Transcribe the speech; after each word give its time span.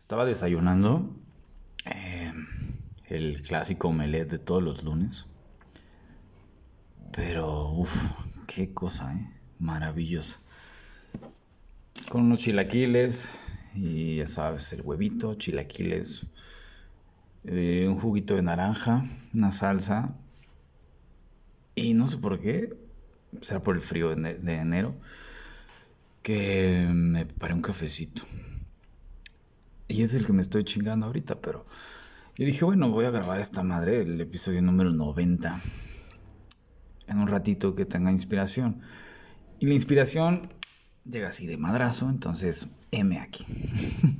Estaba 0.00 0.24
desayunando 0.24 1.14
eh, 1.84 2.32
el 3.08 3.42
clásico 3.42 3.88
omelette 3.88 4.30
de 4.30 4.38
todos 4.38 4.62
los 4.62 4.82
lunes. 4.82 5.26
Pero, 7.12 7.70
uff, 7.72 8.06
qué 8.48 8.72
cosa, 8.72 9.12
¿eh? 9.12 9.30
Maravillosa. 9.60 10.38
Con 12.08 12.22
unos 12.22 12.40
chilaquiles 12.40 13.38
y 13.74 14.16
ya 14.16 14.26
sabes, 14.26 14.72
el 14.72 14.80
huevito, 14.80 15.34
chilaquiles, 15.34 16.26
eh, 17.44 17.86
un 17.86 18.00
juguito 18.00 18.34
de 18.34 18.42
naranja, 18.42 19.04
una 19.34 19.52
salsa. 19.52 20.16
Y 21.74 21.92
no 21.92 22.06
sé 22.06 22.16
por 22.16 22.40
qué, 22.40 22.74
será 23.42 23.60
por 23.60 23.76
el 23.76 23.82
frío 23.82 24.16
de, 24.16 24.54
enero, 24.54 24.96
que 26.22 26.88
me 26.90 27.26
preparé 27.26 27.52
un 27.52 27.62
cafecito. 27.62 28.22
Y 29.90 30.04
es 30.04 30.14
el 30.14 30.24
que 30.24 30.32
me 30.32 30.40
estoy 30.40 30.62
chingando 30.62 31.06
ahorita, 31.06 31.40
pero... 31.40 31.66
Y 32.38 32.44
dije, 32.44 32.64
bueno, 32.64 32.90
voy 32.90 33.06
a 33.06 33.10
grabar 33.10 33.40
esta 33.40 33.64
madre, 33.64 34.02
el 34.02 34.20
episodio 34.20 34.62
número 34.62 34.92
90, 34.92 35.60
en 37.08 37.18
un 37.18 37.26
ratito 37.26 37.74
que 37.74 37.84
tenga 37.86 38.12
inspiración. 38.12 38.82
Y 39.58 39.66
la 39.66 39.74
inspiración 39.74 40.48
llega 41.04 41.28
así 41.28 41.48
de 41.48 41.56
madrazo, 41.56 42.08
entonces, 42.08 42.68
M 42.92 43.18
aquí. 43.18 43.44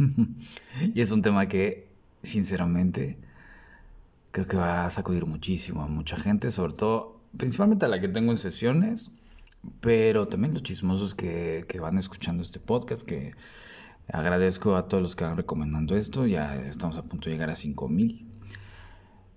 y 0.94 1.00
es 1.00 1.12
un 1.12 1.22
tema 1.22 1.46
que, 1.46 1.88
sinceramente, 2.24 3.16
creo 4.32 4.48
que 4.48 4.56
va 4.56 4.84
a 4.84 4.90
sacudir 4.90 5.24
muchísimo 5.24 5.84
a 5.84 5.86
mucha 5.86 6.16
gente, 6.16 6.50
sobre 6.50 6.74
todo, 6.74 7.20
principalmente 7.36 7.86
a 7.86 7.88
la 7.88 8.00
que 8.00 8.08
tengo 8.08 8.32
en 8.32 8.38
sesiones, 8.38 9.12
pero 9.80 10.26
también 10.26 10.52
los 10.52 10.64
chismosos 10.64 11.14
que, 11.14 11.64
que 11.68 11.78
van 11.78 11.96
escuchando 11.96 12.42
este 12.42 12.58
podcast, 12.58 13.02
que 13.02 13.34
Agradezco 14.08 14.76
a 14.76 14.88
todos 14.88 15.02
los 15.02 15.16
que 15.16 15.24
van 15.24 15.36
recomendando 15.36 15.96
esto. 15.96 16.26
Ya 16.26 16.56
estamos 16.56 16.98
a 16.98 17.02
punto 17.02 17.28
de 17.28 17.36
llegar 17.36 17.50
a 17.50 17.56
5000 17.56 18.26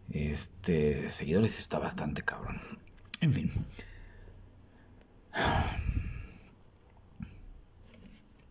este, 0.09 1.09
seguidores. 1.09 1.59
Está 1.59 1.79
bastante 1.79 2.23
cabrón. 2.23 2.59
En 3.21 3.33
fin. 3.33 3.51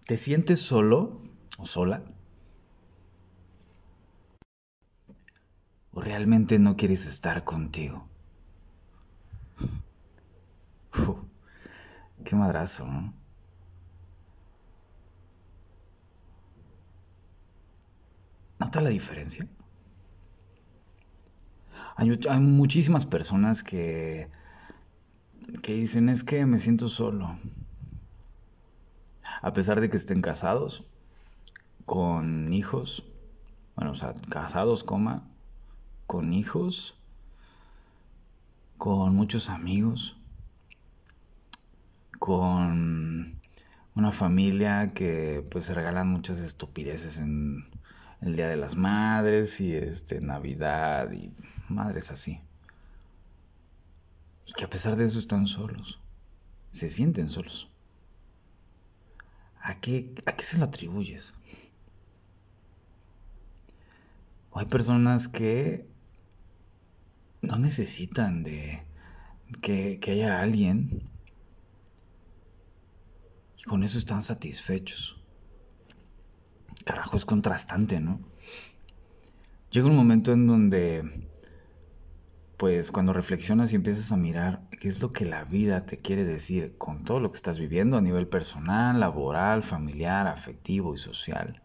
¿Te 0.06 0.16
sientes 0.16 0.60
solo 0.60 1.20
o 1.58 1.66
sola? 1.66 2.02
¿O 5.92 6.00
realmente 6.00 6.58
no 6.58 6.76
quieres 6.76 7.06
estar 7.06 7.44
contigo? 7.44 8.08
qué 12.24 12.36
madrazo, 12.36 12.86
¿no? 12.86 13.14
¿Nota 18.62 18.80
la 18.80 18.90
diferencia? 18.90 19.44
Hay, 21.96 22.08
muchísimas 22.38 23.06
personas 23.06 23.64
que, 23.64 24.30
que 25.62 25.74
dicen 25.74 26.08
es 26.08 26.22
que 26.22 26.46
me 26.46 26.60
siento 26.60 26.88
solo. 26.88 27.40
A 29.42 29.52
pesar 29.52 29.80
de 29.80 29.90
que 29.90 29.96
estén 29.96 30.22
casados, 30.22 30.86
con 31.86 32.52
hijos, 32.52 33.04
bueno, 33.74 33.90
o 33.90 33.94
sea, 33.96 34.14
casados, 34.28 34.84
coma, 34.84 35.28
con 36.06 36.32
hijos, 36.32 36.96
con 38.78 39.16
muchos 39.16 39.50
amigos, 39.50 40.16
con 42.20 43.40
una 43.96 44.12
familia 44.12 44.94
que 44.94 45.44
pues 45.50 45.64
se 45.64 45.74
regalan 45.74 46.06
muchas 46.06 46.38
estupideces 46.38 47.18
en 47.18 47.72
el 48.22 48.36
Día 48.36 48.48
de 48.48 48.56
las 48.56 48.76
Madres 48.76 49.60
y 49.60 49.74
este 49.74 50.20
Navidad 50.20 51.10
y 51.12 51.32
madres 51.68 52.12
así. 52.12 52.40
Y 54.46 54.52
que 54.52 54.64
a 54.64 54.70
pesar 54.70 54.96
de 54.96 55.06
eso 55.06 55.18
están 55.18 55.46
solos. 55.46 56.00
Se 56.70 56.88
sienten 56.88 57.28
solos. 57.28 57.68
¿A 59.60 59.74
qué, 59.80 60.14
a 60.26 60.32
qué 60.34 60.44
se 60.44 60.58
lo 60.58 60.64
atribuyes? 60.64 61.34
Hay 64.54 64.66
personas 64.66 65.28
que 65.28 65.86
no 67.40 67.58
necesitan 67.58 68.42
de 68.44 68.84
que, 69.60 69.98
que 70.00 70.10
haya 70.12 70.40
alguien 70.40 71.02
y 73.58 73.64
con 73.64 73.82
eso 73.82 73.98
están 73.98 74.22
satisfechos 74.22 75.21
carajo, 76.84 77.16
es 77.16 77.24
contrastante, 77.24 78.00
¿no? 78.00 78.20
Llega 79.70 79.86
un 79.86 79.96
momento 79.96 80.32
en 80.32 80.46
donde, 80.46 81.28
pues 82.56 82.92
cuando 82.92 83.12
reflexionas 83.12 83.72
y 83.72 83.76
empiezas 83.76 84.12
a 84.12 84.16
mirar 84.16 84.68
qué 84.80 84.88
es 84.88 85.00
lo 85.00 85.12
que 85.12 85.24
la 85.24 85.44
vida 85.44 85.86
te 85.86 85.96
quiere 85.96 86.24
decir 86.24 86.76
con 86.76 87.04
todo 87.04 87.20
lo 87.20 87.30
que 87.30 87.36
estás 87.36 87.58
viviendo 87.58 87.96
a 87.96 88.02
nivel 88.02 88.28
personal, 88.28 89.00
laboral, 89.00 89.62
familiar, 89.62 90.26
afectivo 90.26 90.94
y 90.94 90.98
social, 90.98 91.62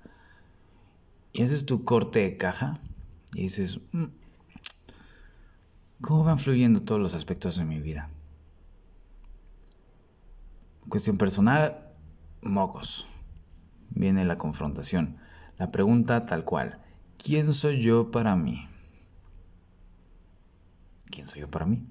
y 1.34 1.42
ese 1.42 1.56
es 1.56 1.66
tu 1.66 1.84
corte 1.84 2.20
de 2.20 2.38
caja 2.38 2.80
y 3.34 3.44
dices, 3.44 3.80
mm, 3.92 4.06
¿cómo 6.02 6.24
van 6.24 6.40
fluyendo 6.40 6.82
todos 6.82 7.02
los 7.02 7.14
aspectos 7.14 7.58
de 7.58 7.66
mi 7.66 7.80
vida? 7.80 8.10
Cuestión 10.88 11.18
personal, 11.18 11.94
mocos 12.42 13.06
viene 13.90 14.26
la 14.26 14.38
confrontación. 14.38 15.18
La 15.58 15.72
pregunta 15.72 16.22
tal 16.22 16.46
cual, 16.46 16.80
¿quién 17.18 17.54
soy 17.54 17.82
yo 17.82 18.12
para 18.12 18.36
mí? 18.36 18.68
¿Quién 21.10 21.28
soy 21.28 21.42
yo 21.42 21.50
para 21.50 21.66
mí? 21.66 21.84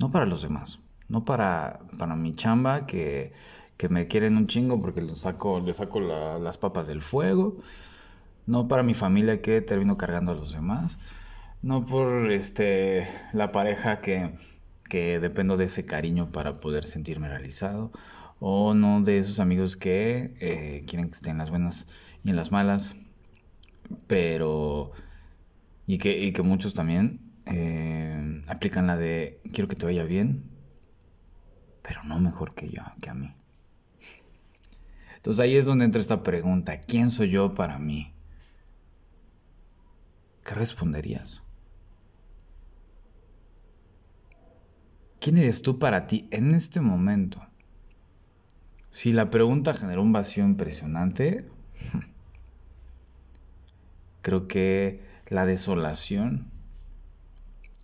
No 0.00 0.10
para 0.10 0.26
los 0.26 0.42
demás, 0.42 0.80
no 1.08 1.24
para, 1.24 1.80
para 1.98 2.16
mi 2.16 2.34
chamba 2.34 2.86
que, 2.86 3.32
que 3.76 3.88
me 3.88 4.06
quieren 4.08 4.36
un 4.36 4.46
chingo 4.46 4.80
porque 4.80 5.02
le 5.02 5.14
saco, 5.14 5.62
saco 5.72 6.00
las 6.00 6.58
papas 6.58 6.88
del 6.88 7.02
fuego, 7.02 7.58
no 8.46 8.68
para 8.68 8.82
mi 8.82 8.94
familia 8.94 9.42
que 9.42 9.60
termino 9.60 9.96
cargando 9.96 10.32
a 10.32 10.34
los 10.34 10.52
demás, 10.52 10.98
no 11.62 11.82
por 11.82 12.32
este, 12.32 13.08
la 13.32 13.52
pareja 13.52 14.00
que, 14.00 14.34
que 14.88 15.20
dependo 15.20 15.56
de 15.56 15.66
ese 15.66 15.86
cariño 15.86 16.30
para 16.30 16.60
poder 16.60 16.84
sentirme 16.84 17.28
realizado, 17.28 17.92
o 18.44 18.74
no 18.74 19.00
de 19.02 19.18
esos 19.18 19.38
amigos 19.38 19.76
que 19.76 20.34
eh, 20.40 20.84
quieren 20.88 21.06
que 21.06 21.14
estén 21.14 21.32
en 21.32 21.38
las 21.38 21.50
buenas 21.50 21.86
y 22.24 22.30
en 22.30 22.36
las 22.36 22.50
malas, 22.50 22.96
pero 24.08 24.90
y 25.86 25.98
que, 25.98 26.18
y 26.18 26.32
que 26.32 26.42
muchos 26.42 26.74
también 26.74 27.20
eh, 27.46 28.42
aplican 28.48 28.88
la 28.88 28.96
de 28.96 29.40
quiero 29.52 29.68
que 29.68 29.76
te 29.76 29.86
vaya 29.86 30.02
bien, 30.02 30.42
pero 31.82 32.02
no 32.02 32.18
mejor 32.18 32.52
que 32.56 32.68
yo, 32.68 32.82
que 33.00 33.10
a 33.10 33.14
mí. 33.14 33.32
Entonces 35.14 35.40
ahí 35.40 35.56
es 35.56 35.64
donde 35.64 35.84
entra 35.84 36.00
esta 36.00 36.24
pregunta, 36.24 36.80
¿quién 36.80 37.12
soy 37.12 37.30
yo 37.30 37.54
para 37.54 37.78
mí? 37.78 38.12
¿Qué 40.42 40.54
responderías? 40.54 41.44
¿Quién 45.20 45.36
eres 45.36 45.62
tú 45.62 45.78
para 45.78 46.08
ti 46.08 46.26
en 46.32 46.56
este 46.56 46.80
momento? 46.80 47.40
Si 48.92 49.10
la 49.10 49.30
pregunta 49.30 49.72
generó 49.72 50.02
un 50.02 50.12
vacío 50.12 50.44
impresionante, 50.44 51.48
creo 54.20 54.46
que 54.46 55.02
la 55.28 55.46
desolación, 55.46 56.50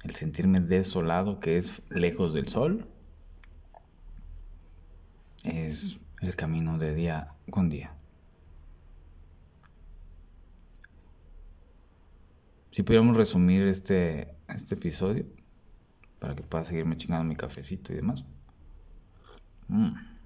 el 0.05 0.15
sentirme 0.15 0.61
desolado, 0.61 1.41
que 1.41 1.57
es 1.57 1.81
lejos 1.89 2.35
del 2.35 2.49
sol, 2.49 2.87
es 5.45 5.99
el 6.21 6.37
camino 6.37 6.77
de 6.77 6.95
día 6.95 7.35
con 7.49 7.71
día. 7.71 7.95
Si 12.71 12.83
pudiéramos 12.83 13.17
resumir 13.17 13.63
este, 13.63 14.37
este 14.47 14.75
episodio, 14.75 15.25
para 16.19 16.35
que 16.35 16.43
pueda 16.43 16.65
seguirme 16.65 16.99
chingando 16.99 17.25
mi 17.25 17.35
cafecito 17.35 17.95
y 17.95 17.97
demás. 17.97 18.27
Mm. 19.69 20.18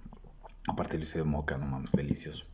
Aparte 0.69 0.97
lo 0.97 1.03
hice 1.03 1.19
de 1.19 1.25
moca, 1.25 1.59
no 1.59 1.67
mames, 1.67 1.93
delicioso. 1.93 2.47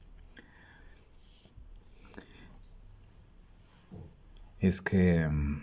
Es 4.61 4.81
que 4.83 5.29
mm, 5.29 5.63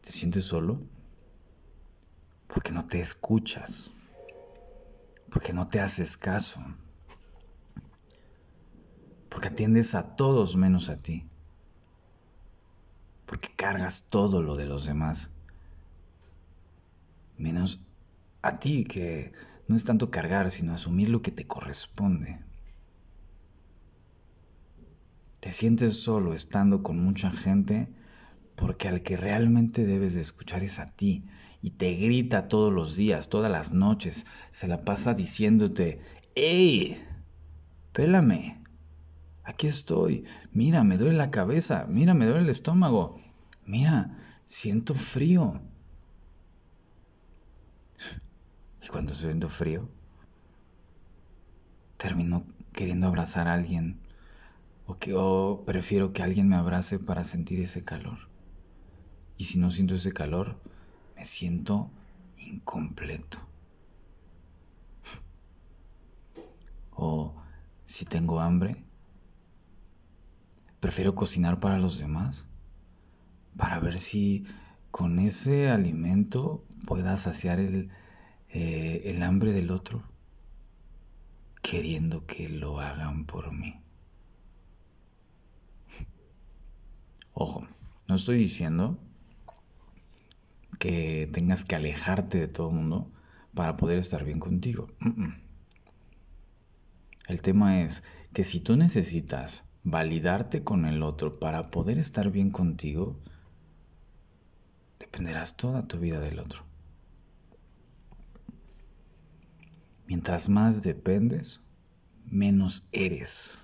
te 0.00 0.12
sientes 0.12 0.44
solo 0.44 0.80
porque 2.46 2.72
no 2.72 2.86
te 2.86 3.00
escuchas, 3.00 3.90
porque 5.30 5.52
no 5.52 5.68
te 5.68 5.80
haces 5.80 6.16
caso, 6.16 6.60
porque 9.28 9.48
atiendes 9.48 9.94
a 9.94 10.16
todos 10.16 10.56
menos 10.56 10.88
a 10.88 10.96
ti, 10.96 11.28
porque 13.26 13.48
cargas 13.54 14.08
todo 14.08 14.42
lo 14.42 14.56
de 14.56 14.66
los 14.66 14.86
demás, 14.86 15.30
menos 17.36 17.80
a 18.42 18.58
ti 18.58 18.84
que 18.84 19.32
no 19.68 19.76
es 19.76 19.84
tanto 19.84 20.10
cargar, 20.10 20.50
sino 20.50 20.72
asumir 20.72 21.08
lo 21.08 21.22
que 21.22 21.30
te 21.30 21.46
corresponde. 21.46 22.40
te 25.40 25.52
sientes 25.52 26.02
solo 26.02 26.34
estando 26.34 26.82
con 26.82 27.02
mucha 27.02 27.30
gente 27.30 27.88
porque 28.56 28.88
al 28.88 29.02
que 29.02 29.16
realmente 29.16 29.86
debes 29.86 30.14
de 30.14 30.20
escuchar 30.20 30.62
es 30.62 30.78
a 30.78 30.86
ti 30.86 31.24
y 31.62 31.70
te 31.70 31.94
grita 31.94 32.48
todos 32.48 32.72
los 32.72 32.96
días, 32.96 33.28
todas 33.28 33.50
las 33.50 33.72
noches, 33.72 34.26
se 34.50 34.68
la 34.68 34.84
pasa 34.84 35.14
diciéndote, 35.14 36.00
¡Ey! 36.34 37.02
Pélame. 37.92 38.62
Aquí 39.44 39.66
estoy. 39.66 40.24
Mira, 40.52 40.84
me 40.84 40.96
duele 40.96 41.16
la 41.16 41.30
cabeza. 41.30 41.86
Mira, 41.88 42.14
me 42.14 42.26
duele 42.26 42.42
el 42.42 42.48
estómago. 42.50 43.20
Mira, 43.64 44.18
siento 44.44 44.94
frío. 44.94 45.60
Cuando 48.90 49.12
siento 49.12 49.48
frío, 49.48 49.88
termino 51.98 52.46
queriendo 52.72 53.06
abrazar 53.06 53.46
a 53.48 53.54
alguien. 53.54 54.00
O, 54.86 54.96
que, 54.96 55.12
o 55.14 55.64
prefiero 55.66 56.14
que 56.14 56.22
alguien 56.22 56.48
me 56.48 56.56
abrace 56.56 56.98
para 56.98 57.22
sentir 57.24 57.60
ese 57.60 57.84
calor. 57.84 58.18
Y 59.36 59.44
si 59.44 59.58
no 59.58 59.70
siento 59.70 59.94
ese 59.94 60.12
calor, 60.12 60.58
me 61.14 61.24
siento 61.26 61.90
incompleto. 62.38 63.38
O 66.92 67.34
si 67.84 68.06
tengo 68.06 68.40
hambre, 68.40 68.82
prefiero 70.80 71.14
cocinar 71.14 71.60
para 71.60 71.78
los 71.78 71.98
demás, 71.98 72.46
para 73.56 73.78
ver 73.80 73.98
si 73.98 74.46
con 74.90 75.18
ese 75.18 75.70
alimento 75.70 76.64
pueda 76.86 77.16
saciar 77.18 77.60
el, 77.60 77.90
eh, 78.50 79.02
el 79.04 79.22
hambre 79.22 79.52
del 79.52 79.70
otro, 79.70 80.02
queriendo 81.62 82.26
que 82.26 82.48
lo 82.48 82.80
hagan 82.80 83.24
por 83.24 83.52
mí. 83.52 83.80
Ojo, 87.34 87.66
no 88.08 88.14
estoy 88.14 88.38
diciendo 88.38 88.98
que 90.78 91.28
tengas 91.32 91.64
que 91.64 91.76
alejarte 91.76 92.38
de 92.38 92.48
todo 92.48 92.70
el 92.70 92.76
mundo 92.76 93.10
para 93.54 93.76
poder 93.76 93.98
estar 93.98 94.24
bien 94.24 94.40
contigo. 94.40 94.88
El 97.28 97.42
tema 97.42 97.82
es 97.82 98.02
que 98.32 98.44
si 98.44 98.60
tú 98.60 98.76
necesitas 98.76 99.64
validarte 99.84 100.64
con 100.64 100.86
el 100.86 101.02
otro 101.02 101.38
para 101.38 101.70
poder 101.70 101.98
estar 101.98 102.30
bien 102.30 102.50
contigo, 102.50 103.18
dependerás 104.98 105.56
toda 105.56 105.86
tu 105.86 105.98
vida 105.98 106.20
del 106.20 106.38
otro. 106.38 106.64
Mientras 110.08 110.48
más 110.48 110.82
dependes, 110.82 111.60
menos 112.24 112.88
eres. 112.92 113.58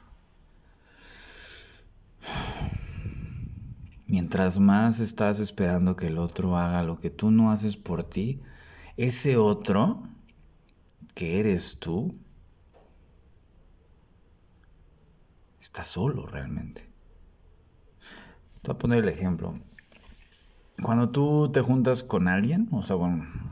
Mientras 4.06 4.58
más 4.58 5.00
estás 5.00 5.40
esperando 5.40 5.96
que 5.96 6.08
el 6.08 6.18
otro 6.18 6.58
haga 6.58 6.82
lo 6.82 6.98
que 6.98 7.08
tú 7.08 7.30
no 7.30 7.50
haces 7.50 7.78
por 7.78 8.04
ti, 8.04 8.42
ese 8.98 9.38
otro, 9.38 10.02
que 11.14 11.40
eres 11.40 11.78
tú, 11.78 12.14
está 15.58 15.82
solo 15.82 16.26
realmente. 16.26 16.82
Te 18.60 18.68
voy 18.68 18.74
a 18.74 18.78
poner 18.78 18.98
el 18.98 19.08
ejemplo. 19.08 19.54
Cuando 20.82 21.08
tú 21.08 21.50
te 21.50 21.62
juntas 21.62 22.02
con 22.02 22.28
alguien, 22.28 22.68
o 22.70 22.82
sea, 22.82 22.96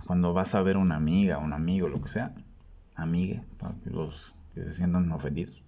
cuando 0.07 0.35
vas 0.35 0.55
a 0.55 0.63
ver 0.63 0.77
una 0.77 0.97
amiga, 0.97 1.39
un 1.39 1.55
amigo, 1.55 1.89
lo 1.89 2.03
que 2.03 2.09
sea, 2.09 2.35
amigue, 2.95 3.43
para 3.59 3.75
que 3.77 3.91
los 3.91 4.35
que 4.55 4.63
se 4.63 4.75
sientan 4.75 5.11
ofendidos, 5.13 5.63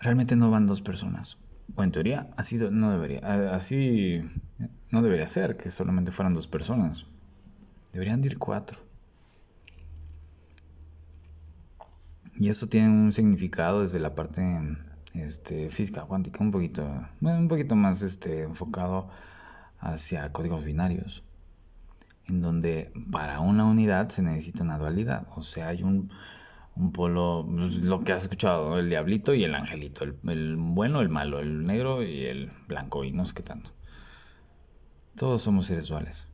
realmente 0.00 0.36
no 0.36 0.50
van 0.50 0.66
dos 0.66 0.82
personas. 0.82 1.38
O 1.76 1.82
en 1.82 1.92
teoría, 1.92 2.30
así 2.36 2.56
no 2.56 2.90
debería, 2.90 3.54
así 3.54 4.22
no 4.90 5.02
debería 5.02 5.26
ser 5.26 5.56
que 5.56 5.70
solamente 5.70 6.12
fueran 6.12 6.34
dos 6.34 6.46
personas. 6.46 7.06
Deberían 7.92 8.22
ir 8.24 8.38
cuatro. 8.38 8.78
Y 12.36 12.48
eso 12.48 12.68
tiene 12.68 12.88
un 12.88 13.12
significado 13.12 13.82
desde 13.82 14.00
la 14.00 14.14
parte 14.14 14.42
este, 15.14 15.70
física 15.70 16.02
cuántica, 16.04 16.42
un 16.42 16.50
poquito, 16.50 16.84
un 17.20 17.48
poquito 17.48 17.76
más 17.76 18.02
este, 18.02 18.42
enfocado 18.42 19.08
hacia 19.78 20.32
códigos 20.32 20.64
binarios, 20.64 21.22
en 22.28 22.42
donde 22.42 22.92
para 23.10 23.40
una 23.40 23.64
unidad 23.66 24.08
se 24.08 24.22
necesita 24.22 24.62
una 24.62 24.78
dualidad, 24.78 25.26
o 25.36 25.42
sea, 25.42 25.68
hay 25.68 25.82
un, 25.82 26.10
un 26.76 26.92
polo, 26.92 27.46
pues, 27.48 27.82
lo 27.84 28.02
que 28.02 28.12
has 28.12 28.22
escuchado, 28.22 28.78
el 28.78 28.88
diablito 28.88 29.34
y 29.34 29.44
el 29.44 29.54
angelito, 29.54 30.04
el, 30.04 30.16
el, 30.28 30.56
bueno, 30.56 31.00
el 31.00 31.08
malo, 31.08 31.40
el 31.40 31.66
negro 31.66 32.02
y 32.02 32.24
el 32.24 32.50
blanco, 32.68 33.04
y 33.04 33.12
no 33.12 33.26
sé 33.26 33.34
qué 33.34 33.42
tanto. 33.42 33.70
Todos 35.16 35.42
somos 35.42 35.66
seres 35.66 35.88
duales. 35.88 36.26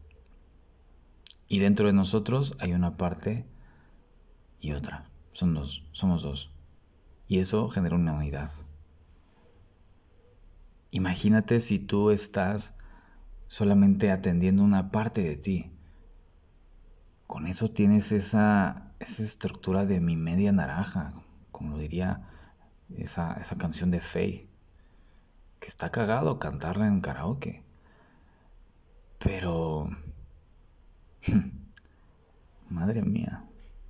Y 1.49 1.59
dentro 1.59 1.87
de 1.87 1.93
nosotros 1.93 2.57
hay 2.61 2.73
una 2.73 2.97
parte 2.97 3.45
y 4.61 4.73
otra. 4.73 5.11
Son 5.33 5.53
dos, 5.53 5.85
somos 5.93 6.23
dos. 6.23 6.51
Y 7.29 7.39
eso 7.39 7.69
genera 7.69 7.97
una 7.97 8.13
unidad. 8.13 8.51
Imagínate 10.93 11.61
si 11.61 11.79
tú 11.79 12.11
estás 12.11 12.77
solamente 13.47 14.11
atendiendo 14.11 14.63
una 14.63 14.91
parte 14.91 15.23
de 15.23 15.37
ti. 15.37 15.71
Con 17.31 17.47
eso 17.47 17.71
tienes 17.71 18.11
esa, 18.11 18.91
esa 18.99 19.23
estructura 19.23 19.87
de 19.87 20.01
mi 20.01 20.17
media 20.17 20.51
naranja, 20.51 21.13
como 21.53 21.77
lo 21.77 21.79
diría 21.79 22.29
esa, 22.97 23.35
esa 23.35 23.57
canción 23.57 23.93
de 23.93 24.01
Faye, 24.01 24.49
que 25.61 25.69
está 25.69 25.91
cagado 25.91 26.41
cantarla 26.41 26.89
en 26.89 27.01
karaoke. 27.01 27.63
Pero... 29.21 29.91
Madre 32.69 33.03
mía 33.03 33.45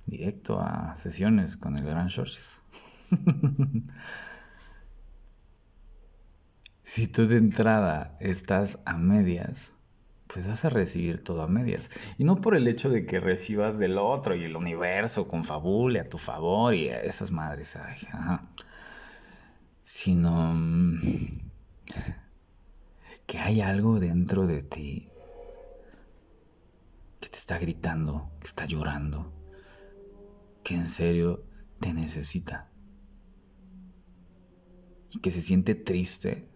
directo 0.05 0.61
a 0.61 0.95
sesiones 0.95 1.57
con 1.57 1.79
el 1.79 1.85
gran 1.85 2.09
Shorts. 2.09 2.61
si 6.83 7.07
tú 7.07 7.25
de 7.25 7.37
entrada 7.37 8.15
estás 8.19 8.77
a 8.85 8.99
medias, 8.99 9.73
pues 10.31 10.47
vas 10.47 10.63
a 10.65 10.69
recibir 10.69 11.23
todo 11.23 11.41
a 11.41 11.47
medias. 11.47 11.89
Y 12.17 12.23
no 12.23 12.39
por 12.39 12.55
el 12.55 12.67
hecho 12.67 12.89
de 12.89 13.05
que 13.05 13.19
recibas 13.19 13.79
del 13.79 13.97
otro 13.97 14.35
y 14.35 14.43
el 14.43 14.55
universo 14.55 15.27
confabule 15.27 15.99
a 15.99 16.09
tu 16.09 16.17
favor 16.17 16.73
y 16.73 16.89
a 16.89 17.01
esas 17.01 17.31
madres, 17.31 17.77
sino 19.83 20.53
mm, 20.53 21.49
que 23.25 23.37
hay 23.39 23.61
algo 23.61 23.99
dentro 23.99 24.47
de 24.47 24.63
ti 24.63 25.09
que 27.19 27.29
te 27.29 27.37
está 27.37 27.57
gritando, 27.57 28.31
que 28.39 28.47
está 28.47 28.65
llorando 28.65 29.33
que 30.63 30.75
en 30.75 30.87
serio 30.87 31.43
te 31.79 31.93
necesita 31.93 32.69
y 35.09 35.19
que 35.19 35.31
se 35.31 35.41
siente 35.41 35.75
triste 35.75 36.50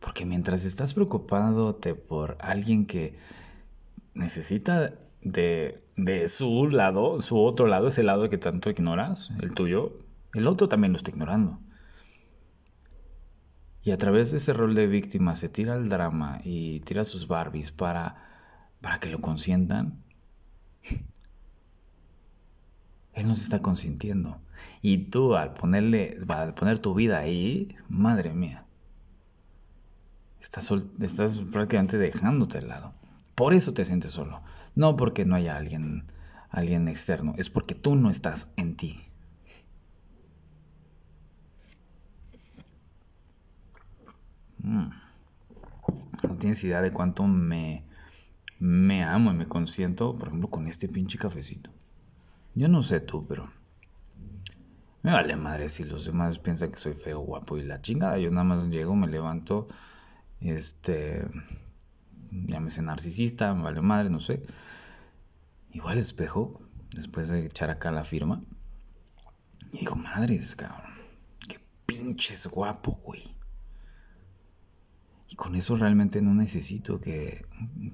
porque 0.00 0.24
mientras 0.24 0.64
estás 0.64 0.94
preocupándote 0.94 1.94
por 1.94 2.36
alguien 2.40 2.86
que 2.86 3.16
necesita 4.14 4.94
de, 5.22 5.84
de, 5.96 6.28
su 6.28 6.68
lado, 6.68 7.20
su 7.20 7.38
otro 7.38 7.66
lado, 7.66 7.88
ese 7.88 8.02
lado 8.02 8.28
que 8.28 8.38
tanto 8.38 8.70
ignoras, 8.70 9.30
el 9.40 9.52
tuyo, 9.54 9.98
el 10.34 10.46
otro 10.46 10.68
también 10.68 10.92
lo 10.92 10.96
está 10.96 11.10
ignorando. 11.10 11.60
Y 13.82 13.92
a 13.92 13.98
través 13.98 14.30
de 14.30 14.38
ese 14.38 14.52
rol 14.52 14.74
de 14.74 14.86
víctima 14.86 15.36
se 15.36 15.48
tira 15.48 15.74
el 15.74 15.88
drama 15.88 16.40
y 16.44 16.80
tira 16.80 17.04
sus 17.04 17.28
Barbies 17.28 17.72
para, 17.72 18.16
para 18.80 19.00
que 19.00 19.10
lo 19.10 19.20
consientan. 19.20 20.02
Él 23.14 23.26
nos 23.26 23.40
está 23.40 23.60
consintiendo. 23.60 24.38
Y 24.82 25.10
tú 25.10 25.34
al 25.34 25.54
ponerle, 25.54 26.18
al 26.28 26.54
poner 26.54 26.78
tu 26.78 26.94
vida 26.94 27.18
ahí, 27.18 27.74
madre 27.88 28.34
mía, 28.34 28.66
estás, 30.40 30.72
estás 31.00 31.42
prácticamente 31.50 31.98
dejándote 31.98 32.58
al 32.58 32.68
lado. 32.68 32.92
Por 33.34 33.54
eso 33.54 33.72
te 33.72 33.84
sientes 33.84 34.12
solo. 34.12 34.42
No 34.74 34.96
porque 34.96 35.24
no 35.24 35.34
haya 35.34 35.56
alguien, 35.56 36.04
alguien 36.50 36.88
externo, 36.88 37.34
es 37.36 37.50
porque 37.50 37.74
tú 37.74 37.96
no 37.96 38.10
estás 38.10 38.52
en 38.56 38.76
ti. 38.76 39.00
Mm. 44.62 44.90
No 46.22 46.36
tienes 46.36 46.62
idea 46.64 46.82
de 46.82 46.92
cuánto 46.92 47.26
me, 47.26 47.84
me 48.58 49.02
amo 49.04 49.30
y 49.32 49.34
me 49.34 49.48
consiento, 49.48 50.16
por 50.16 50.28
ejemplo, 50.28 50.50
con 50.50 50.66
este 50.66 50.88
pinche 50.88 51.18
cafecito. 51.18 51.70
Yo 52.54 52.68
no 52.68 52.82
sé 52.82 53.00
tú, 53.00 53.26
pero 53.26 53.50
me 55.02 55.12
vale 55.12 55.34
madre 55.34 55.68
si 55.70 55.84
los 55.84 56.04
demás 56.04 56.38
piensan 56.38 56.70
que 56.70 56.76
soy 56.76 56.94
feo, 56.94 57.20
guapo 57.20 57.56
y 57.56 57.62
la 57.62 57.80
chingada. 57.80 58.18
Yo 58.18 58.30
nada 58.30 58.44
más 58.44 58.64
llego, 58.66 58.94
me 58.94 59.06
levanto, 59.06 59.66
este, 60.40 61.26
llámese 62.30 62.82
narcisista, 62.82 63.52
vale 63.52 63.80
madre, 63.80 64.10
no 64.10 64.20
sé. 64.20 64.42
Igual 65.72 65.98
espejo, 65.98 66.60
después 66.94 67.28
de 67.28 67.46
echar 67.46 67.70
acá 67.70 67.90
la 67.90 68.04
firma, 68.04 68.42
Y 69.72 69.78
digo, 69.78 69.94
madres, 69.94 70.56
cabrón, 70.56 70.92
qué 71.48 71.60
pinches 71.86 72.46
guapo, 72.48 73.00
güey. 73.04 73.36
Y 75.28 75.36
con 75.36 75.54
eso 75.54 75.76
realmente 75.76 76.20
no 76.22 76.34
necesito 76.34 77.00
que, 77.00 77.44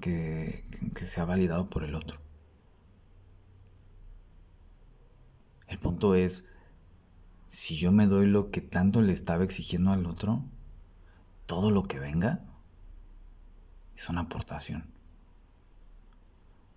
que, 0.00 0.64
que 0.94 1.04
sea 1.04 1.26
validado 1.26 1.68
por 1.68 1.84
el 1.84 1.94
otro. 1.94 2.18
El 5.68 5.78
punto 5.78 6.14
es, 6.14 6.46
si 7.48 7.76
yo 7.76 7.92
me 7.92 8.06
doy 8.06 8.26
lo 8.26 8.50
que 8.50 8.60
tanto 8.62 9.02
le 9.02 9.12
estaba 9.12 9.44
exigiendo 9.44 9.90
al 9.90 10.06
otro, 10.06 10.44
todo 11.46 11.70
lo 11.70 11.84
que 11.84 11.98
venga 11.98 12.40
es 13.94 14.08
una 14.08 14.22
aportación. 14.22 14.84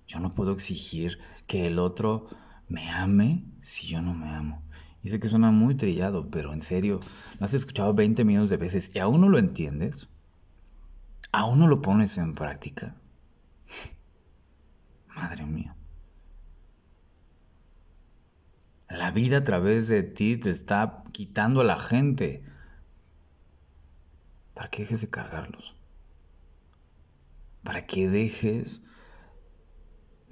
Yo 0.08 0.20
no 0.20 0.34
puedo 0.34 0.54
exigir 0.54 1.20
que 1.48 1.68
el 1.68 1.78
otro 1.78 2.28
me 2.68 2.90
ame 2.90 3.44
si 3.62 3.88
yo 3.88 4.02
no 4.02 4.14
me 4.14 4.30
amo. 4.30 4.64
Y 5.02 5.10
sé 5.10 5.20
que 5.20 5.30
suena 5.30 5.52
muy 5.52 5.76
trillado, 5.76 6.30
pero 6.30 6.54
en 6.54 6.62
serio, 6.62 7.00
lo 7.40 7.46
has 7.46 7.54
escuchado 7.54 7.94
20 7.94 8.26
millones 8.26 8.50
de 8.50 8.58
veces 8.58 8.92
y 8.94 9.00
aún 9.00 9.22
no 9.22 9.30
lo 9.30 9.38
entiendes. 9.38 10.10
¿Aún 11.32 11.60
no 11.60 11.68
lo 11.68 11.82
pones 11.82 12.18
en 12.18 12.34
práctica? 12.34 12.96
Madre 15.16 15.46
mía. 15.46 15.76
La 18.90 19.12
vida 19.12 19.38
a 19.38 19.44
través 19.44 19.88
de 19.88 20.02
ti 20.02 20.38
te 20.38 20.50
está 20.50 21.04
quitando 21.12 21.62
a 21.62 21.66
la 21.66 21.78
gente. 21.78 22.44
¿Para 24.60 24.72
qué 24.72 24.82
dejes 24.82 25.00
de 25.00 25.10
cargarlos? 25.10 25.74
¿Para 27.64 27.86
qué 27.86 28.10
dejes 28.10 28.82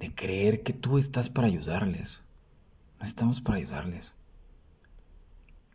de 0.00 0.14
creer 0.14 0.62
que 0.62 0.74
tú 0.74 0.98
estás 0.98 1.30
para 1.30 1.46
ayudarles? 1.46 2.20
No 2.98 3.06
estamos 3.06 3.40
para 3.40 3.56
ayudarles. 3.56 4.12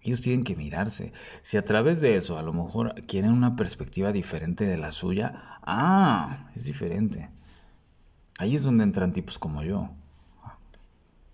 Ellos 0.03 0.22
tienen 0.22 0.43
que 0.43 0.55
mirarse. 0.55 1.13
Si 1.41 1.57
a 1.57 1.65
través 1.65 2.00
de 2.00 2.15
eso 2.15 2.38
a 2.38 2.43
lo 2.43 2.53
mejor 2.53 2.93
quieren 3.07 3.31
una 3.31 3.55
perspectiva 3.55 4.12
diferente 4.12 4.65
de 4.65 4.77
la 4.77 4.91
suya, 4.91 5.33
ah, 5.63 6.51
es 6.55 6.65
diferente. 6.65 7.31
Ahí 8.38 8.53
es 8.53 8.62
donde 8.62 8.83
entran 8.83 9.13
tipos 9.13 9.39
como 9.39 9.63
yo, 9.63 9.89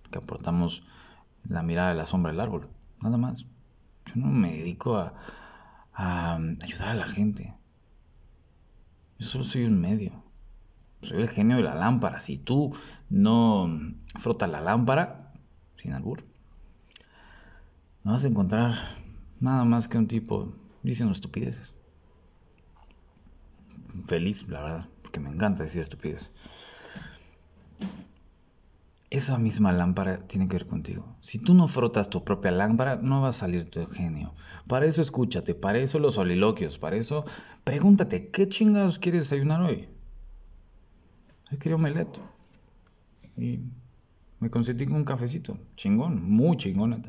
que 0.10 0.20
aportamos 0.20 0.84
la 1.44 1.64
mirada 1.64 1.90
de 1.90 1.96
la 1.96 2.06
sombra 2.06 2.32
del 2.32 2.40
árbol, 2.40 2.70
nada 3.02 3.18
más. 3.18 3.46
Yo 4.06 4.14
no 4.16 4.28
me 4.28 4.54
dedico 4.54 4.96
a, 4.96 5.14
a 6.01 6.36
ayudar 6.36 6.89
a 6.89 6.94
la 6.94 7.06
gente. 7.06 7.53
Yo 9.18 9.27
solo 9.27 9.44
soy 9.44 9.65
un 9.65 9.82
medio. 9.82 10.24
Soy 11.01 11.22
el 11.22 11.29
genio 11.29 11.58
de 11.58 11.63
la 11.63 11.75
lámpara. 11.75 12.22
Si 12.22 12.38
tú 12.38 12.74
no 13.10 13.70
frotas 14.18 14.50
la 14.50 14.62
lámpara, 14.62 15.34
sin 15.75 15.91
albur, 15.91 16.24
no 18.03 18.12
vas 18.13 18.24
a 18.24 18.27
encontrar 18.27 18.75
nada 19.41 19.65
más 19.65 19.89
que 19.89 19.98
un 19.98 20.08
tipo 20.08 20.53
diciendo 20.84 21.12
estupideces. 21.12 21.75
Feliz, 24.06 24.48
la 24.48 24.62
verdad, 24.62 24.89
porque 25.01 25.20
me 25.20 25.29
encanta 25.29 25.63
decir 25.63 25.82
estupideces 25.82 26.32
esa 29.20 29.38
misma 29.38 29.72
lámpara 29.72 30.20
tiene 30.28 30.48
que 30.48 30.54
ver 30.54 30.66
contigo. 30.66 31.16
Si 31.22 31.40
tú 31.40 31.54
no 31.54 31.68
frotas 31.68 32.10
tu 32.10 32.24
propia 32.24 32.52
lámpara, 32.52 32.96
no 32.98 33.22
va 33.22 33.30
a 33.30 33.34
salir 33.34 33.70
tu 33.70 33.86
genio. 33.86 34.34
Para 34.68 34.86
eso 34.86 35.02
escúchate, 35.02 35.56
para 35.56 35.80
eso 35.80 36.00
los 36.00 36.16
soliloquios, 36.16 36.78
para 36.78 36.96
eso 36.96 37.26
pregúntate, 37.64 38.30
¿qué 38.30 38.50
chingados 38.50 39.00
quieres 39.00 39.24
desayunar 39.24 39.62
hoy? 39.62 39.88
Hoy 41.52 41.58
quería 41.58 41.76
omelette. 41.76 42.20
Y 43.38 43.60
me 44.40 44.50
consentí 44.50 44.86
con 44.86 44.98
un 44.98 45.06
cafecito. 45.06 45.58
Chingón, 45.76 46.24
muy 46.24 46.58
chingón. 46.58 47.02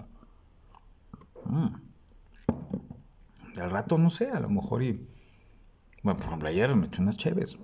Mm. 1.45 1.67
Al 3.61 3.71
rato, 3.71 3.99
no 3.99 4.11
sé, 4.11 4.31
a 4.31 4.41
lo 4.41 4.49
mejor 4.49 4.83
y... 4.83 5.07
Bueno, 6.03 6.19
por 6.19 6.27
ejemplo, 6.29 6.49
ayer 6.49 6.75
me 6.75 6.87
eché 6.87 7.03
unas 7.03 7.17
chéves. 7.17 7.59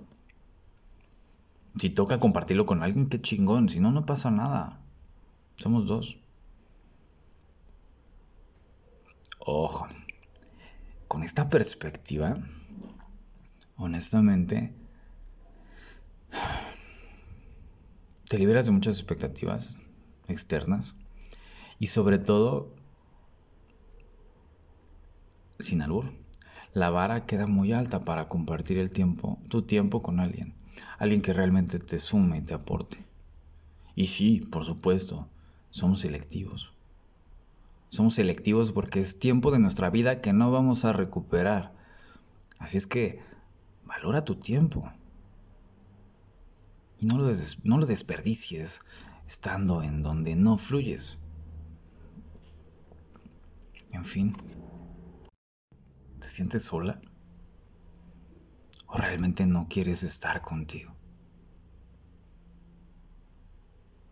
Si 1.79 1.91
toca 1.91 2.19
compartirlo 2.19 2.65
con 2.65 2.81
alguien, 2.81 3.07
qué 3.07 3.21
chingón. 3.21 3.69
Si 3.69 3.79
no, 3.79 3.91
no 3.91 4.05
pasa 4.05 4.31
nada. 4.31 4.79
Somos 5.57 5.85
dos. 5.85 6.17
Ojo. 9.39 9.87
Con 11.07 11.23
esta 11.23 11.49
perspectiva, 11.49 12.37
honestamente, 13.77 14.73
te 18.27 18.37
liberas 18.37 18.65
de 18.65 18.71
muchas 18.71 18.97
expectativas 18.97 19.77
externas 20.27 20.95
y 21.79 21.87
sobre 21.87 22.19
todo, 22.19 22.73
sin 25.59 25.81
albur, 25.81 26.11
la 26.73 26.89
vara 26.89 27.25
queda 27.25 27.47
muy 27.47 27.71
alta 27.71 28.01
para 28.01 28.27
compartir 28.27 28.79
el 28.79 28.91
tiempo, 28.91 29.39
tu 29.47 29.61
tiempo 29.61 30.01
con 30.01 30.19
alguien 30.19 30.56
alguien 30.97 31.21
que 31.21 31.33
realmente 31.33 31.79
te 31.79 31.99
sume 31.99 32.37
y 32.37 32.41
te 32.41 32.53
aporte. 32.53 32.97
Y 33.95 34.07
sí, 34.07 34.41
por 34.51 34.65
supuesto, 34.65 35.27
somos 35.69 36.01
selectivos. 36.01 36.71
Somos 37.89 38.15
selectivos 38.15 38.71
porque 38.71 38.99
es 38.99 39.19
tiempo 39.19 39.51
de 39.51 39.59
nuestra 39.59 39.89
vida 39.89 40.21
que 40.21 40.33
no 40.33 40.51
vamos 40.51 40.85
a 40.85 40.93
recuperar. 40.93 41.73
Así 42.59 42.77
es 42.77 42.87
que 42.87 43.21
valora 43.85 44.25
tu 44.25 44.35
tiempo. 44.35 44.91
Y 46.99 47.05
no 47.05 47.17
lo, 47.17 47.31
no 47.63 47.77
lo 47.77 47.85
desperdicies 47.85 48.81
estando 49.27 49.83
en 49.83 50.03
donde 50.03 50.35
no 50.35 50.57
fluyes. 50.57 51.17
En 53.91 54.05
fin, 54.05 54.35
¿te 56.19 56.27
sientes 56.27 56.63
sola? 56.63 56.99
O 58.87 58.97
realmente 58.97 59.45
no 59.45 59.67
quieres 59.67 60.03
estar 60.03 60.41
contigo. 60.41 60.93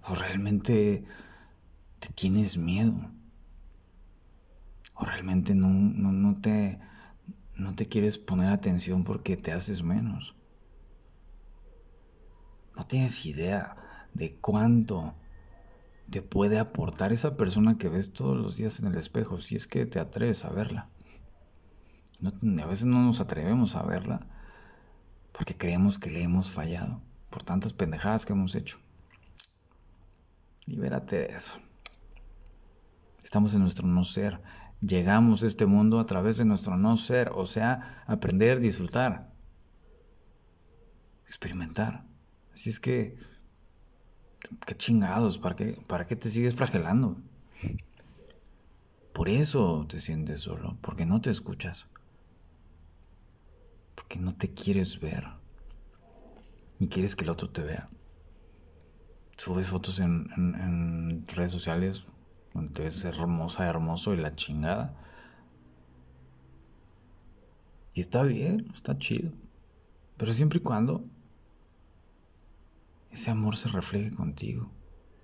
O 0.03 0.13
realmente 0.13 1.03
te 2.00 2.08
tienes 2.10 2.58
miedo. 2.58 2.94
O 4.94 5.05
realmente 5.05 5.55
no, 5.55 5.70
no, 5.70 6.39
te, 6.39 6.79
no 7.55 7.75
te 7.75 7.86
quieres 7.86 8.17
poner 8.17 8.50
atención 8.50 9.03
porque 9.03 9.38
te 9.38 9.51
haces 9.51 9.82
menos. 9.82 10.36
No 12.75 12.86
tienes 12.86 13.25
idea 13.25 13.77
de 14.13 14.36
cuánto 14.36 15.15
te 16.10 16.22
puede 16.22 16.60
aportar 16.60 17.13
esa 17.13 17.36
persona 17.36 17.77
que 17.77 17.89
ves 17.89 18.13
todos 18.13 18.38
los 18.38 18.58
días 18.58 18.79
en 18.79 18.88
el 18.88 18.96
espejo, 18.96 19.39
si 19.39 19.55
es 19.55 19.65
que 19.65 19.86
te 19.86 20.00
atreves 20.00 20.46
a 20.46 20.51
verla. 20.51 20.89
a 22.22 22.65
veces 22.65 22.86
no 22.86 23.01
nos 23.01 23.22
atrevemos 23.22 23.75
a 23.75 23.84
verla 23.84 24.27
porque 25.38 25.58
creemos 25.58 26.00
que 26.00 26.10
le 26.10 26.24
hemos 26.24 26.51
fallado 26.51 27.01
por 27.30 27.44
tantas 27.44 27.74
pendejadas 27.74 28.25
que 28.25 28.34
hemos 28.34 28.56
hecho. 28.56 28.77
Libérate 30.65 31.18
de 31.18 31.25
eso. 31.25 31.60
Estamos 33.24 33.54
en 33.54 33.62
nuestro 33.62 33.88
no 33.88 34.06
ser. 34.06 34.42
Llegamos 34.82 35.44
a 35.44 35.48
este 35.48 35.65
mundo 35.65 36.00
a 36.00 36.06
través 36.06 36.38
de 36.38 36.46
nuestro 36.46 36.77
no 36.77 36.96
ser, 36.96 37.32
o 37.34 37.46
sea, 37.46 38.04
aprender, 38.08 38.60
disfrutar, 38.60 39.32
experimentar. 41.27 42.06
Así 42.54 42.70
es 42.70 42.80
que, 42.80 43.18
qué 44.65 44.75
chingados, 44.75 45.38
¿para 45.38 45.56
qué, 45.56 45.84
¿para 45.88 46.06
qué 46.06 46.15
te 46.15 46.30
sigues 46.30 46.56
flagelando? 46.56 47.18
Por 49.13 49.30
eso 49.30 49.86
te 49.89 50.00
sientes 50.00 50.42
solo, 50.42 50.77
porque 50.82 51.06
no 51.06 51.20
te 51.22 51.32
escuchas 51.32 51.88
porque 54.05 54.19
no 54.19 54.35
te 54.35 54.53
quieres 54.53 55.00
ver 55.00 55.25
y 56.79 56.88
quieres 56.89 57.15
que 57.15 57.24
el 57.24 57.31
otro 57.31 57.50
te 57.50 57.63
vea. 57.63 57.89
Subes 59.35 59.69
fotos 59.69 60.00
en, 60.00 61.25
redes 61.27 61.51
sociales 61.51 62.05
donde 62.53 62.71
te 62.71 62.83
ves 62.83 63.03
hermosa, 63.03 63.67
hermoso 63.67 64.13
y 64.13 64.17
la 64.17 64.35
chingada. 64.35 64.95
Y 67.95 68.01
está 68.01 68.21
bien, 68.21 68.71
está 68.75 68.95
chido. 69.00 69.31
Pero 70.17 70.33
siempre 70.33 70.59
y 70.59 70.62
cuando 70.62 71.03
ese 73.09 73.31
amor 73.31 73.55
se 73.55 73.69
refleje 73.69 74.12
contigo. 74.12 74.69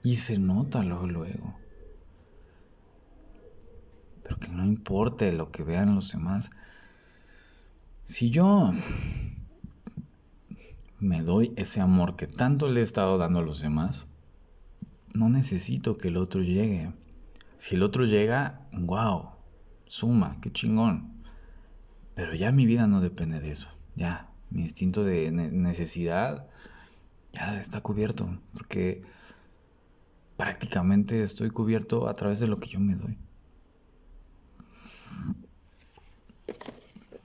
Y 0.02 0.16
se 0.16 0.40
nota 0.40 0.82
luego, 0.82 1.06
luego. 1.06 1.56
Pero 4.24 4.40
que 4.40 4.48
no 4.48 4.66
importe 4.66 5.32
lo 5.34 5.52
que 5.52 5.64
vean 5.64 5.94
los 5.94 6.12
demás. 6.12 6.50
Si 8.04 8.30
yo 8.30 8.74
me 11.00 11.22
doy 11.24 11.54
ese 11.56 11.82
amor 11.82 12.16
que 12.16 12.28
tanto 12.28 12.68
le 12.68 12.80
he 12.80 12.84
estado 12.84 13.18
dando 13.18 13.40
a 13.40 13.44
los 13.44 13.62
demás, 13.62 14.06
no 15.14 15.30
necesito 15.30 15.98
que 15.98 16.10
el 16.10 16.18
otro 16.18 16.42
llegue. 16.42 16.92
Si 17.58 17.76
el 17.76 17.84
otro 17.84 18.06
llega, 18.06 18.68
wow, 18.72 19.30
suma, 19.86 20.38
qué 20.42 20.52
chingón. 20.52 21.24
Pero 22.16 22.34
ya 22.36 22.52
mi 22.52 22.66
vida 22.66 22.88
no 22.88 23.02
depende 23.02 23.40
de 23.40 23.52
eso. 23.52 23.70
Ya, 23.96 24.30
mi 24.50 24.64
instinto 24.64 25.04
de 25.04 25.32
necesidad 25.32 26.48
ya 27.34 27.60
está 27.60 27.82
cubierto. 27.82 28.40
Porque 28.54 29.02
prácticamente 30.38 31.24
estoy 31.24 31.50
cubierto 31.50 32.08
a 32.08 32.16
través 32.16 32.40
de 32.40 32.48
lo 32.48 32.58
que 32.58 32.70
yo 32.70 32.80
me 32.80 32.96
doy. 32.96 33.18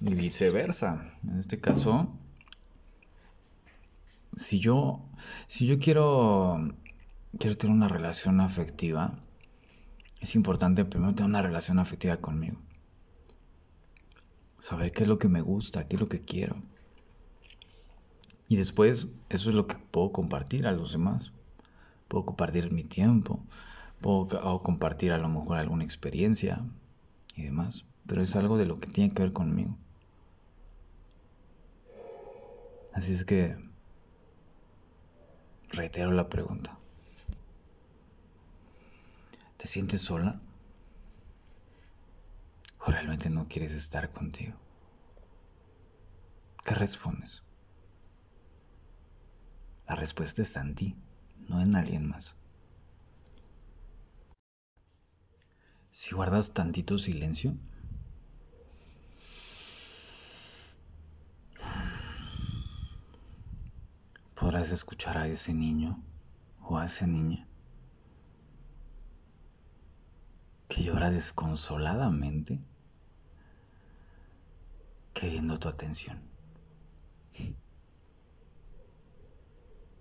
Y 0.08 0.14
viceversa. 0.14 1.04
En 1.24 1.36
este 1.36 1.58
caso, 1.58 2.08
si 4.36 4.60
yo, 4.60 5.00
si 5.48 5.66
yo 5.66 5.80
quiero, 5.80 6.76
quiero 7.40 7.56
tener 7.56 7.74
una 7.74 7.88
relación 7.88 8.40
afectiva, 8.40 9.18
es 10.20 10.36
importante 10.36 10.84
primero 10.84 11.12
tener 11.16 11.28
una 11.28 11.42
relación 11.42 11.80
afectiva 11.80 12.18
conmigo. 12.18 12.56
Saber 14.60 14.92
qué 14.92 15.02
es 15.02 15.08
lo 15.08 15.18
que 15.18 15.26
me 15.26 15.40
gusta, 15.40 15.88
qué 15.88 15.96
es 15.96 16.00
lo 16.00 16.08
que 16.08 16.20
quiero. 16.20 16.56
Y 18.48 18.54
después 18.54 19.08
eso 19.28 19.48
es 19.48 19.56
lo 19.56 19.66
que 19.66 19.76
puedo 19.76 20.12
compartir 20.12 20.68
a 20.68 20.72
los 20.72 20.92
demás. 20.92 21.32
Puedo 22.06 22.26
compartir 22.26 22.70
mi 22.70 22.84
tiempo, 22.84 23.40
puedo 24.00 24.62
compartir 24.62 25.10
a 25.10 25.18
lo 25.18 25.28
mejor 25.28 25.58
alguna 25.58 25.82
experiencia 25.82 26.64
y 27.34 27.42
demás. 27.42 27.86
Pero 28.06 28.22
es 28.22 28.36
algo 28.36 28.56
de 28.56 28.66
lo 28.66 28.78
que 28.78 28.86
tiene 28.86 29.12
que 29.12 29.24
ver 29.24 29.32
conmigo. 29.32 29.76
Así 32.96 33.12
es 33.12 33.26
que 33.26 33.54
reitero 35.68 36.12
la 36.12 36.30
pregunta. 36.30 36.78
¿Te 39.58 39.66
sientes 39.66 40.00
sola? 40.00 40.40
¿O 42.80 42.90
realmente 42.90 43.28
no 43.28 43.48
quieres 43.48 43.72
estar 43.72 44.10
contigo? 44.12 44.54
¿Qué 46.64 46.74
respondes? 46.74 47.42
La 49.86 49.94
respuesta 49.96 50.40
está 50.40 50.62
en 50.62 50.74
ti, 50.74 50.96
no 51.48 51.60
en 51.60 51.76
alguien 51.76 52.08
más. 52.08 52.34
Si 55.90 56.14
guardas 56.14 56.54
tantito 56.54 56.96
silencio, 56.96 57.58
podrás 64.36 64.70
escuchar 64.70 65.16
a 65.16 65.26
ese 65.26 65.54
niño 65.54 66.00
o 66.60 66.76
a 66.78 66.84
esa 66.84 67.06
niña 67.06 67.48
que 70.68 70.82
llora 70.82 71.10
desconsoladamente 71.10 72.60
queriendo 75.14 75.58
tu 75.58 75.68
atención. 75.68 76.20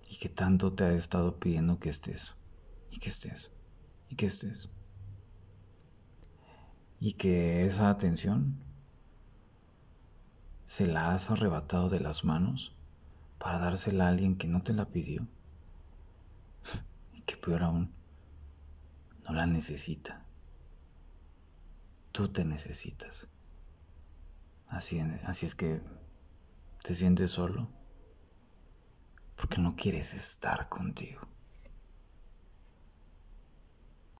Y 0.07 0.17
que 0.17 0.29
tanto 0.29 0.73
te 0.73 0.83
ha 0.83 0.91
estado 0.91 1.39
pidiendo 1.39 1.79
que 1.79 1.89
estés, 1.89 2.35
y 2.91 2.99
que 2.99 3.09
estés, 3.09 3.51
y 4.09 4.15
que 4.15 4.25
estés. 4.27 4.69
Y 6.99 7.13
que 7.13 7.65
esa 7.65 7.89
atención 7.89 8.57
se 10.65 10.87
la 10.87 11.13
has 11.13 11.31
arrebatado 11.31 11.89
de 11.89 11.99
las 11.99 12.23
manos 12.23 12.75
para 13.39 13.59
dársela 13.59 14.05
a 14.05 14.09
alguien 14.09 14.37
que 14.37 14.47
no 14.47 14.61
te 14.61 14.73
la 14.73 14.85
pidió. 14.85 15.27
Y 17.13 17.21
que 17.21 17.37
peor 17.37 17.63
aún, 17.63 17.93
no 19.23 19.33
la 19.33 19.45
necesita. 19.45 20.23
Tú 22.11 22.27
te 22.29 22.45
necesitas. 22.45 23.27
Así, 24.67 24.99
así 24.99 25.45
es 25.45 25.55
que 25.55 25.81
te 26.81 26.95
sientes 26.95 27.31
solo 27.31 27.67
porque 29.35 29.59
no 29.59 29.75
quieres 29.75 30.13
estar 30.13 30.69
contigo. 30.69 31.21